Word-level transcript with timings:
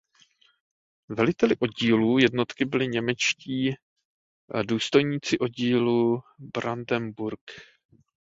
Veliteli 1.09 1.55
oddílů 1.59 2.17
jednotky 2.17 2.65
byli 2.65 2.87
němečtí 2.87 3.75
důstojníci 4.65 5.39
oddílů 5.39 6.19
Brandenburg. 6.39 7.41